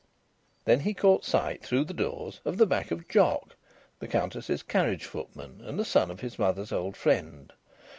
[0.65, 3.55] Then he caught sight, through the doors, of the back of Jock,
[3.99, 7.53] the Countess's carriage footman and the son of his mother's old friend.